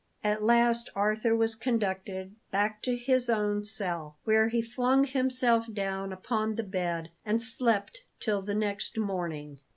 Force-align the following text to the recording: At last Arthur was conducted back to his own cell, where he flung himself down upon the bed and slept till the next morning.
At 0.23 0.41
last 0.41 0.89
Arthur 0.95 1.35
was 1.35 1.53
conducted 1.53 2.33
back 2.49 2.81
to 2.81 2.97
his 2.97 3.29
own 3.29 3.63
cell, 3.63 4.17
where 4.23 4.47
he 4.47 4.63
flung 4.63 5.03
himself 5.03 5.71
down 5.71 6.11
upon 6.11 6.55
the 6.55 6.63
bed 6.63 7.11
and 7.23 7.39
slept 7.39 8.01
till 8.19 8.41
the 8.41 8.55
next 8.55 8.97
morning. 8.97 9.59